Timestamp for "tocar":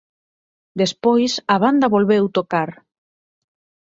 2.37-2.69